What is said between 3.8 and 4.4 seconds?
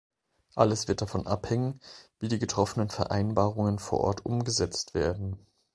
Ort